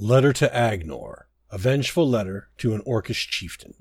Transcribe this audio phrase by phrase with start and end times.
[0.00, 1.24] Letter to Agnor.
[1.50, 3.74] A vengeful letter to an Orcish chieftain.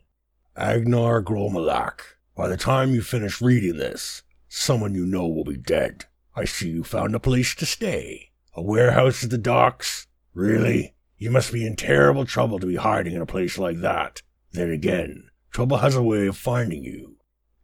[0.55, 1.99] Agnar Gromalak,
[2.35, 6.05] by the time you finish reading this, someone you know will be dead.
[6.35, 8.31] I see you found a place to stay.
[8.55, 10.07] A warehouse at the docks?
[10.33, 10.95] Really?
[11.19, 14.23] You must be in terrible trouble to be hiding in a place like that.
[14.53, 17.17] Then again, trouble has a way of finding you.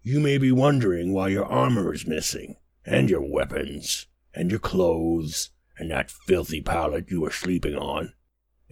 [0.03, 5.49] You may be wondering why your armor is missing, and your weapons, and your clothes,
[5.79, 8.13] and that filthy pallet you were sleeping on.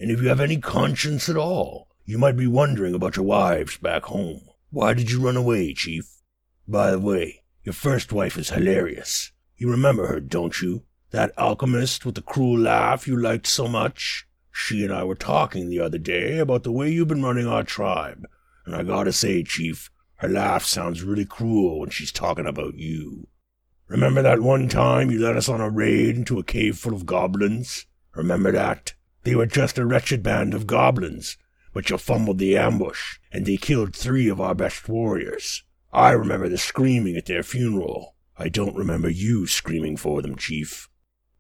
[0.02, 3.78] And if you have any conscience at all, you might be wondering about your wives
[3.78, 4.42] back home.
[4.72, 6.23] Why did you run away, Chief?
[6.68, 9.32] By the way, your first wife is hilarious.
[9.58, 10.86] You remember her, don't you?
[11.12, 14.26] That alchemist with the cruel laugh you liked so much?
[14.52, 17.64] She and I were talking the other day about the way you've been running our
[17.64, 18.26] tribe,
[18.66, 23.28] and I gotta say, Chief, her laugh sounds really cruel when she's talking about you.
[23.88, 27.06] Remember that one time you led us on a raid into a cave full of
[27.06, 27.86] goblins?
[28.16, 28.94] Remember that?
[29.23, 31.38] They were just a wretched band of goblins,
[31.73, 35.63] but you fumbled the ambush, and they killed three of our best warriors.
[35.94, 38.16] I remember the screaming at their funeral.
[38.38, 40.89] I don't remember you screaming for them, Chief.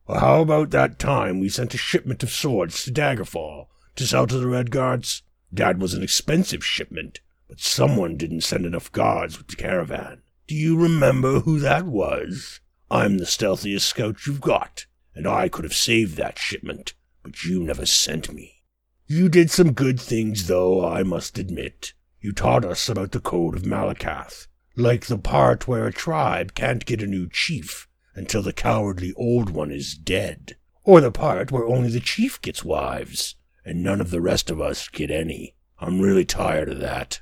[0.07, 4.27] Well, how about that time we sent a shipment of swords to Daggerfall to sell
[4.27, 5.23] to the Redguards?
[5.51, 10.21] That was an expensive shipment, but someone didn't send enough guards with the caravan.
[10.45, 12.59] Do you remember who that was?
[12.91, 14.85] I'm the stealthiest scout you've got,
[15.15, 16.93] and I could have saved that shipment
[17.23, 18.63] but you never sent me.
[19.07, 21.93] You did some good things, though, I must admit.
[22.19, 26.85] You taught us about the Code of Malacath, like the part where a tribe can't
[26.85, 31.65] get a new chief until the cowardly old one is dead, or the part where
[31.65, 33.35] only the chief gets wives,
[33.65, 35.55] and none of the rest of us get any.
[35.79, 37.21] I'm really tired of that.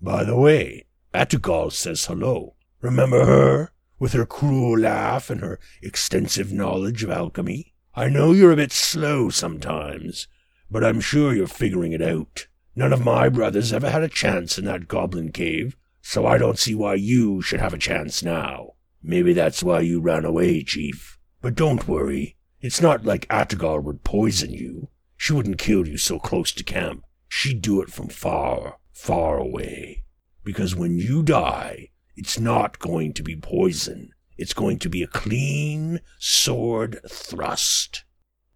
[0.00, 2.54] By the way, Atugal says hello.
[2.80, 7.74] Remember her, with her cruel laugh and her extensive knowledge of alchemy?
[7.94, 10.28] I know you're a bit slow sometimes,
[10.70, 12.46] but I'm sure you're figuring it out.
[12.76, 16.58] None of my brothers ever had a chance in that goblin cave, so I don't
[16.58, 18.74] see why you should have a chance now.
[19.02, 21.18] Maybe that's why you ran away, Chief.
[21.40, 22.36] But don't worry.
[22.60, 24.88] It's not like Atagal would poison you.
[25.16, 27.04] She wouldn't kill you so close to camp.
[27.28, 30.04] She'd do it from far, far away.
[30.44, 34.12] Because when you die, it's not going to be poison.
[34.40, 38.04] It's going to be a clean sword thrust.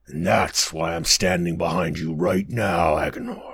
[0.06, 3.53] And that's why I'm standing behind you right now, Agnor.